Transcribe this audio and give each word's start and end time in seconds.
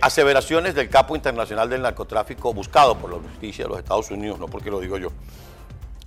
aseveraciones 0.00 0.74
del 0.74 0.88
capo 0.88 1.14
internacional 1.16 1.68
del 1.68 1.82
narcotráfico 1.82 2.52
buscado 2.52 2.96
por 2.96 3.10
la 3.12 3.18
justicia 3.18 3.64
de 3.64 3.70
los 3.70 3.78
Estados 3.78 4.10
Unidos, 4.10 4.38
no 4.38 4.46
porque 4.46 4.70
lo 4.70 4.80
digo 4.80 4.98
yo, 4.98 5.10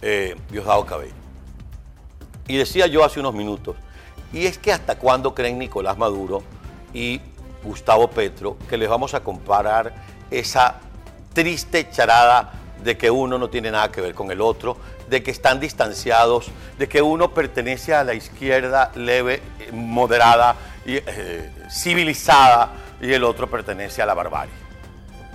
eh, 0.02 0.36
Diosdado 0.50 0.86
Cabello. 0.86 1.14
Y 2.48 2.58
decía 2.58 2.88
yo 2.88 3.04
hace 3.06 3.20
unos 3.20 3.34
minutos, 3.34 3.76
y 4.32 4.46
es 4.46 4.58
que 4.58 4.72
hasta 4.72 4.98
cuándo 4.98 5.34
creen 5.34 5.60
Nicolás 5.60 5.98
Maduro 5.98 6.44
y 6.94 7.22
Gustavo 7.64 8.10
Petro 8.10 8.58
que 8.70 8.78
les 8.78 8.90
vamos 8.90 9.14
a 9.14 9.22
comparar 9.22 9.94
esa 10.30 10.76
triste 11.34 11.90
charada 11.90 12.54
de 12.84 12.98
que 12.98 13.10
uno 13.10 13.38
no 13.38 13.50
tiene 13.50 13.72
nada 13.72 13.92
que 13.92 14.02
ver 14.02 14.14
con 14.14 14.30
el 14.32 14.42
otro, 14.42 14.78
de 15.10 15.24
que 15.24 15.32
están 15.32 15.60
distanciados, 15.60 16.52
de 16.78 16.90
que 16.90 17.02
uno 17.02 17.34
pertenece 17.34 17.94
a 17.94 18.04
la 18.04 18.14
izquierda 18.14 18.92
leve, 18.96 19.42
eh, 19.60 19.72
moderada 19.72 20.56
y 20.86 20.96
eh, 20.98 21.50
civilizada 21.70 22.72
y 23.04 23.14
el 23.14 23.24
otro 23.26 23.50
pertenece 23.50 24.02
a 24.02 24.06
la 24.06 24.14
barbarie. 24.14 24.54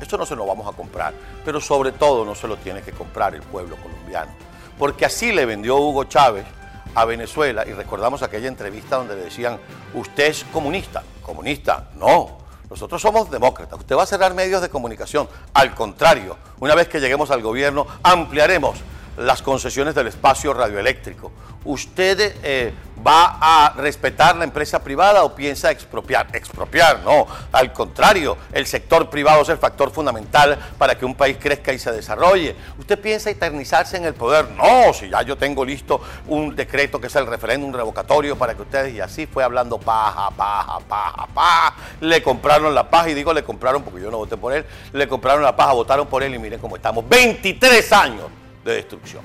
Esto 0.00 0.16
no 0.16 0.24
se 0.24 0.34
lo 0.34 0.46
vamos 0.46 0.66
a 0.66 0.74
comprar, 0.74 1.12
pero 1.45 1.60
sobre 1.60 1.92
todo 1.92 2.24
no 2.24 2.34
se 2.34 2.48
lo 2.48 2.56
tiene 2.56 2.80
que 2.80 2.92
comprar 2.92 3.34
el 3.34 3.42
pueblo 3.42 3.76
colombiano, 3.76 4.32
porque 4.78 5.04
así 5.04 5.32
le 5.32 5.45
vendió 5.45 5.76
Hugo 5.76 6.04
Chávez 6.04 6.46
a 6.95 7.04
Venezuela 7.04 7.66
y 7.66 7.73
recordamos 7.73 8.23
aquella 8.23 8.48
entrevista 8.48 8.96
donde 8.96 9.16
le 9.16 9.24
decían, 9.24 9.59
usted 9.92 10.28
es 10.28 10.45
comunista, 10.45 11.02
comunista, 11.20 11.90
no, 11.96 12.38
nosotros 12.70 13.02
somos 13.02 13.30
demócratas, 13.30 13.78
usted 13.78 13.96
va 13.96 14.04
a 14.04 14.06
cerrar 14.06 14.32
medios 14.32 14.62
de 14.62 14.70
comunicación, 14.70 15.28
al 15.52 15.74
contrario, 15.74 16.38
una 16.60 16.74
vez 16.74 16.88
que 16.88 17.00
lleguemos 17.00 17.30
al 17.30 17.42
gobierno 17.42 17.87
ampliaremos 18.02 18.78
las 19.18 19.42
concesiones 19.42 19.95
del 19.95 20.06
espacio 20.06 20.54
radioeléctrico. 20.54 21.32
¿Usted 21.64 22.36
eh, 22.42 22.72
va 23.04 23.38
a 23.40 23.74
respetar 23.76 24.36
la 24.36 24.45
empresa 24.45 24.82
privada 24.82 25.24
o 25.24 25.34
piensa 25.34 25.70
expropiar? 25.70 26.28
Expropiar, 26.32 27.00
no. 27.00 27.26
Al 27.52 27.73
contrario, 27.73 28.38
el 28.52 28.66
sector 28.66 29.10
privado 29.10 29.43
es 29.43 29.48
el 29.48 29.59
factor 29.59 29.90
fundamental 29.90 30.56
para 30.78 30.96
que 30.96 31.04
un 31.04 31.15
país 31.15 31.37
crezca 31.38 31.73
y 31.73 31.78
se 31.78 31.90
desarrolle. 31.90 32.54
¿Usted 32.78 32.98
piensa 32.98 33.28
eternizarse 33.28 33.96
en 33.96 34.04
el 34.04 34.15
poder? 34.15 34.48
No, 34.52 34.93
si 34.95 35.10
ya 35.10 35.23
yo 35.23 35.37
tengo 35.37 35.65
listo 35.65 36.00
un 36.28 36.54
decreto 36.54 37.00
que 37.00 37.09
es 37.09 37.16
el 37.16 37.26
referéndum 37.26 37.73
revocatorio 37.73 38.38
para 38.38 38.54
que 38.54 38.62
ustedes, 38.62 38.95
y 38.95 39.00
así 39.00 39.26
fue 39.26 39.43
hablando 39.43 39.78
paja, 39.78 40.30
paja, 40.30 40.78
paja, 40.88 41.26
paja. 41.34 41.74
Le 42.00 42.23
compraron 42.23 42.74
la 42.74 42.88
paja, 42.88 43.10
y 43.10 43.15
digo 43.15 43.32
le 43.32 43.43
compraron 43.43 43.82
porque 43.82 44.00
yo 44.00 44.10
no 44.10 44.18
voté 44.18 44.37
por 44.37 44.52
él, 44.52 44.65
le 44.93 45.09
compraron 45.09 45.43
la 45.43 45.56
paja, 45.56 45.73
votaron 45.73 46.06
por 46.06 46.23
él 46.23 46.34
y 46.34 46.38
miren 46.38 46.60
cómo 46.60 46.76
estamos. 46.76 47.06
23 47.09 47.93
años 47.93 48.26
de 48.64 48.74
destrucción. 48.74 49.23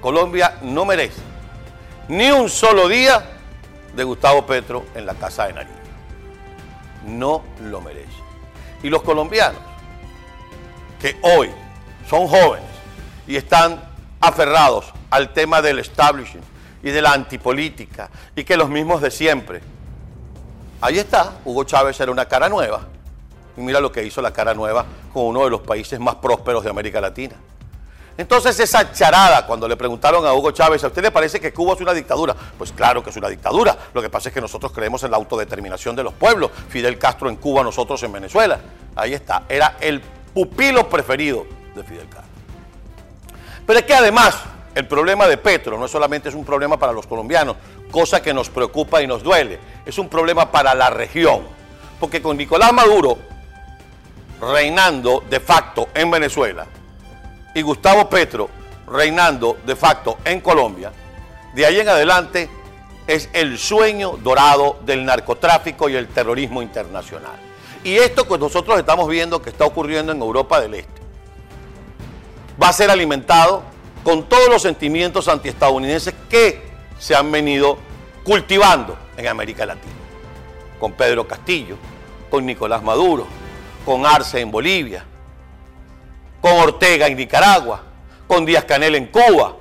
Colombia 0.00 0.58
no 0.62 0.84
merece 0.84 1.20
ni 2.08 2.30
un 2.30 2.48
solo 2.48 2.88
día 2.88 3.22
de 3.94 4.04
Gustavo 4.04 4.46
Petro 4.46 4.86
en 4.94 5.04
la 5.06 5.14
Casa 5.14 5.46
de 5.46 5.54
Nariño. 5.54 5.74
No 7.06 7.44
lo 7.64 7.80
merece. 7.80 8.08
Y 8.82 8.88
los 8.88 9.02
colombianos, 9.02 9.60
que 11.00 11.16
hoy 11.22 11.50
son 12.08 12.26
jóvenes 12.26 12.68
y 13.26 13.36
están 13.36 13.82
aferrados 14.20 14.92
al 15.10 15.32
tema 15.32 15.60
del 15.60 15.78
establishment 15.78 16.44
y 16.82 16.90
de 16.90 17.02
la 17.02 17.12
antipolítica 17.12 18.08
y 18.34 18.44
que 18.44 18.56
los 18.56 18.68
mismos 18.68 19.02
de 19.02 19.10
siempre. 19.10 19.60
Ahí 20.80 20.98
está, 20.98 21.38
Hugo 21.44 21.64
Chávez 21.64 22.00
era 22.00 22.10
una 22.12 22.26
cara 22.26 22.48
nueva 22.48 22.86
y 23.58 23.62
mira 23.62 23.80
lo 23.80 23.90
que 23.90 24.04
hizo 24.04 24.22
la 24.22 24.32
cara 24.32 24.54
nueva 24.54 24.84
con 25.12 25.24
uno 25.24 25.44
de 25.44 25.50
los 25.50 25.60
países 25.60 25.98
más 25.98 26.16
prósperos 26.16 26.64
de 26.64 26.70
América 26.70 27.00
Latina. 27.00 27.34
Entonces 28.16 28.58
esa 28.58 28.92
charada, 28.92 29.46
cuando 29.46 29.68
le 29.68 29.76
preguntaron 29.76 30.26
a 30.26 30.32
Hugo 30.32 30.50
Chávez, 30.50 30.82
¿a 30.82 30.88
usted 30.88 31.02
le 31.02 31.12
parece 31.12 31.38
que 31.38 31.52
Cuba 31.52 31.74
es 31.74 31.80
una 31.80 31.94
dictadura? 31.94 32.34
Pues 32.56 32.72
claro 32.72 33.02
que 33.02 33.10
es 33.10 33.16
una 33.16 33.28
dictadura. 33.28 33.76
Lo 33.94 34.02
que 34.02 34.10
pasa 34.10 34.28
es 34.28 34.34
que 34.34 34.40
nosotros 34.40 34.72
creemos 34.72 35.04
en 35.04 35.12
la 35.12 35.18
autodeterminación 35.18 35.94
de 35.94 36.02
los 36.02 36.14
pueblos. 36.14 36.50
Fidel 36.68 36.98
Castro 36.98 37.28
en 37.28 37.36
Cuba, 37.36 37.62
nosotros 37.62 38.02
en 38.02 38.10
Venezuela. 38.10 38.58
Ahí 38.96 39.14
está. 39.14 39.44
Era 39.48 39.76
el 39.80 40.00
pupilo 40.34 40.88
preferido 40.88 41.46
de 41.76 41.84
Fidel 41.84 42.08
Castro. 42.08 42.32
Pero 43.64 43.78
es 43.78 43.84
que 43.84 43.94
además 43.94 44.36
el 44.74 44.88
problema 44.88 45.28
de 45.28 45.36
Petro 45.36 45.78
no 45.78 45.86
solamente 45.86 46.28
es 46.28 46.34
un 46.34 46.44
problema 46.44 46.76
para 46.76 46.92
los 46.92 47.06
colombianos, 47.06 47.56
cosa 47.92 48.20
que 48.20 48.34
nos 48.34 48.50
preocupa 48.50 49.00
y 49.00 49.06
nos 49.06 49.22
duele, 49.22 49.60
es 49.86 49.96
un 49.96 50.08
problema 50.08 50.50
para 50.50 50.74
la 50.74 50.90
región. 50.90 51.42
Porque 52.00 52.20
con 52.20 52.36
Nicolás 52.36 52.72
Maduro 52.72 53.18
reinando 54.40 55.22
de 55.28 55.40
facto 55.40 55.88
en 55.94 56.10
Venezuela 56.10 56.66
y 57.54 57.62
Gustavo 57.62 58.08
Petro 58.08 58.48
reinando 58.86 59.58
de 59.66 59.76
facto 59.76 60.18
en 60.24 60.40
Colombia, 60.40 60.92
de 61.54 61.66
ahí 61.66 61.80
en 61.80 61.88
adelante 61.88 62.48
es 63.06 63.28
el 63.32 63.58
sueño 63.58 64.18
dorado 64.22 64.78
del 64.84 65.04
narcotráfico 65.04 65.88
y 65.88 65.96
el 65.96 66.08
terrorismo 66.08 66.62
internacional. 66.62 67.36
Y 67.82 67.96
esto 67.96 68.28
que 68.28 68.38
nosotros 68.38 68.78
estamos 68.78 69.08
viendo 69.08 69.40
que 69.40 69.50
está 69.50 69.64
ocurriendo 69.64 70.12
en 70.12 70.20
Europa 70.20 70.60
del 70.60 70.74
Este 70.74 70.98
va 72.60 72.68
a 72.68 72.72
ser 72.72 72.90
alimentado 72.90 73.62
con 74.02 74.24
todos 74.24 74.48
los 74.48 74.62
sentimientos 74.62 75.28
antiestadounidenses 75.28 76.14
que 76.28 76.62
se 76.98 77.14
han 77.14 77.30
venido 77.30 77.78
cultivando 78.24 78.96
en 79.16 79.28
América 79.28 79.64
Latina. 79.64 79.94
Con 80.78 80.92
Pedro 80.92 81.26
Castillo, 81.26 81.76
con 82.30 82.44
Nicolás 82.44 82.82
Maduro, 82.82 83.26
con 83.88 84.04
Arce 84.04 84.38
en 84.38 84.50
Bolivia, 84.50 85.02
con 86.42 86.52
Ortega 86.52 87.06
en 87.06 87.16
Nicaragua, 87.16 87.80
con 88.26 88.44
Díaz 88.44 88.66
Canel 88.66 88.96
en 88.96 89.06
Cuba. 89.06 89.56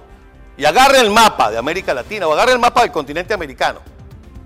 Y 0.57 0.65
agarre 0.65 0.99
el 0.99 1.11
mapa 1.11 1.49
de 1.49 1.57
América 1.57 1.93
Latina 1.93 2.27
o 2.27 2.33
agarre 2.33 2.51
el 2.51 2.59
mapa 2.59 2.81
del 2.81 2.91
continente 2.91 3.33
americano, 3.33 3.79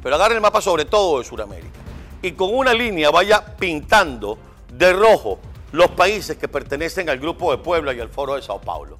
pero 0.04 0.14
agarre 0.14 0.36
el 0.36 0.42
mapa 0.42 0.62
sobre 0.62 0.86
todo 0.86 1.18
de 1.18 1.26
Sudamérica. 1.26 1.80
Y 2.22 2.34
con 2.34 2.54
una 2.54 2.76
línea 2.76 3.10
vaya 3.10 3.44
pintando 3.58 4.38
de 4.72 4.94
rojo 4.94 5.40
los 5.72 5.90
países 5.90 6.38
que 6.38 6.48
pertenecen 6.48 7.10
al 7.10 7.18
Grupo 7.18 7.50
de 7.50 7.58
Puebla 7.58 7.92
y 7.92 8.00
al 8.00 8.10
Foro 8.10 8.36
de 8.36 8.44
Sao 8.44 8.62
Paulo. 8.62 9.00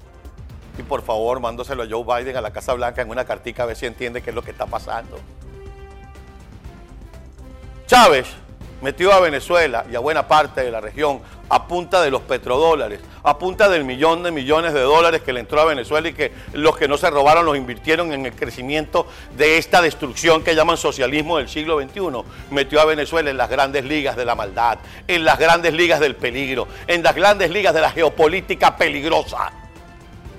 Y 0.76 0.82
por 0.82 1.02
favor, 1.02 1.38
mándoselo 1.38 1.84
a 1.84 1.86
Joe 1.88 2.02
Biden 2.02 2.36
a 2.36 2.40
la 2.40 2.52
Casa 2.52 2.74
Blanca 2.74 3.02
en 3.02 3.08
una 3.08 3.24
cartica 3.24 3.62
a 3.62 3.66
ver 3.66 3.76
si 3.76 3.86
entiende 3.86 4.20
qué 4.20 4.30
es 4.30 4.34
lo 4.34 4.42
que 4.42 4.50
está 4.50 4.66
pasando. 4.66 5.16
Chávez 7.86 8.41
metió 8.82 9.12
a 9.12 9.20
Venezuela 9.20 9.86
y 9.90 9.94
a 9.94 10.00
buena 10.00 10.28
parte 10.28 10.62
de 10.62 10.70
la 10.70 10.80
región 10.80 11.20
a 11.48 11.66
punta 11.66 12.02
de 12.02 12.10
los 12.10 12.22
petrodólares, 12.22 13.00
a 13.22 13.38
punta 13.38 13.68
del 13.68 13.84
millón 13.84 14.22
de 14.22 14.30
millones 14.30 14.72
de 14.72 14.80
dólares 14.80 15.22
que 15.22 15.32
le 15.32 15.40
entró 15.40 15.60
a 15.60 15.64
Venezuela 15.64 16.08
y 16.08 16.12
que 16.12 16.32
los 16.52 16.76
que 16.76 16.88
no 16.88 16.96
se 16.96 17.10
robaron 17.10 17.44
los 17.44 17.56
invirtieron 17.56 18.12
en 18.12 18.26
el 18.26 18.32
crecimiento 18.32 19.06
de 19.36 19.58
esta 19.58 19.82
destrucción 19.82 20.42
que 20.42 20.54
llaman 20.54 20.76
socialismo 20.76 21.38
del 21.38 21.48
siglo 21.48 21.80
XXI. 21.80 22.00
Metió 22.50 22.80
a 22.80 22.84
Venezuela 22.84 23.30
en 23.30 23.36
las 23.36 23.50
grandes 23.50 23.84
ligas 23.84 24.16
de 24.16 24.24
la 24.24 24.34
maldad, 24.34 24.78
en 25.06 25.24
las 25.24 25.38
grandes 25.38 25.74
ligas 25.74 26.00
del 26.00 26.16
peligro, 26.16 26.66
en 26.86 27.02
las 27.02 27.14
grandes 27.14 27.50
ligas 27.50 27.74
de 27.74 27.80
la 27.80 27.90
geopolítica 27.90 28.76
peligrosa. 28.76 29.52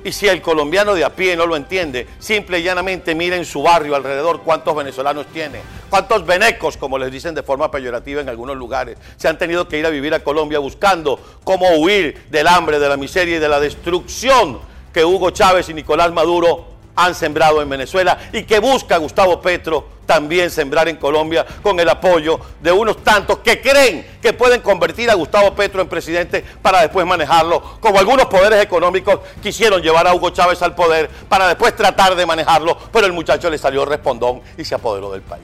Y 0.03 0.11
si 0.11 0.27
el 0.27 0.41
colombiano 0.41 0.95
de 0.95 1.05
a 1.05 1.15
pie 1.15 1.37
no 1.37 1.45
lo 1.45 1.55
entiende, 1.55 2.07
simple 2.19 2.59
y 2.59 2.63
llanamente 2.63 3.15
mire 3.15 3.37
en 3.37 3.45
su 3.45 3.63
barrio 3.63 3.95
alrededor 3.95 4.41
cuántos 4.41 4.75
venezolanos 4.75 5.27
tiene, 5.27 5.61
cuántos 5.93 6.25
venecos, 6.25 6.75
como 6.75 6.97
les 6.97 7.11
dicen 7.11 7.35
de 7.35 7.43
forma 7.43 7.69
peyorativa 7.69 8.19
en 8.19 8.27
algunos 8.27 8.57
lugares, 8.57 8.97
se 9.15 9.27
han 9.27 9.37
tenido 9.37 9.67
que 9.67 9.77
ir 9.77 9.85
a 9.85 9.91
vivir 9.91 10.11
a 10.15 10.23
Colombia 10.23 10.57
buscando 10.57 11.19
cómo 11.43 11.69
huir 11.75 12.25
del 12.31 12.47
hambre, 12.47 12.79
de 12.79 12.89
la 12.89 12.97
miseria 12.97 13.35
y 13.35 13.39
de 13.39 13.47
la 13.47 13.59
destrucción 13.59 14.57
que 14.91 15.05
Hugo 15.05 15.29
Chávez 15.29 15.69
y 15.69 15.75
Nicolás 15.75 16.11
Maduro 16.11 16.65
han 16.95 17.13
sembrado 17.13 17.61
en 17.61 17.69
Venezuela 17.69 18.17
y 18.33 18.41
que 18.41 18.57
busca 18.57 18.97
Gustavo 18.97 19.39
Petro 19.39 19.87
también 20.07 20.49
sembrar 20.49 20.87
en 20.87 20.95
Colombia 20.95 21.45
con 21.61 21.79
el 21.79 21.87
apoyo 21.87 22.39
de 22.59 22.71
unos 22.71 23.03
tantos 23.03 23.37
que 23.37 23.61
creen 23.61 24.17
que 24.19 24.33
pueden 24.33 24.61
convertir 24.61 25.11
a 25.11 25.13
Gustavo 25.13 25.53
Petro 25.53 25.79
en 25.79 25.87
presidente 25.87 26.43
para 26.59 26.81
después 26.81 27.05
manejarlo, 27.05 27.61
como 27.79 27.99
algunos 27.99 28.25
poderes 28.25 28.63
económicos 28.63 29.19
quisieron 29.43 29.79
llevar 29.79 30.07
a 30.07 30.15
Hugo 30.15 30.31
Chávez 30.31 30.59
al 30.63 30.73
poder 30.73 31.07
para 31.29 31.49
después 31.49 31.75
tratar 31.75 32.15
de 32.15 32.25
manejarlo, 32.25 32.75
pero 32.91 33.05
el 33.05 33.13
muchacho 33.13 33.47
le 33.47 33.59
salió 33.59 33.85
respondón 33.85 34.41
y 34.57 34.65
se 34.65 34.73
apoderó 34.73 35.11
del 35.11 35.21
país. 35.21 35.43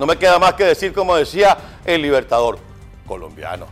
No 0.00 0.06
me 0.06 0.16
queda 0.16 0.38
más 0.38 0.54
que 0.54 0.64
decir, 0.64 0.94
como 0.94 1.14
decía 1.14 1.58
el 1.84 2.00
libertador 2.00 2.58
colombiano. 3.06 3.66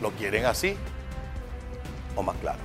¿Lo 0.00 0.10
quieren 0.12 0.46
así 0.46 0.74
o 2.16 2.22
más 2.22 2.34
claro? 2.40 2.58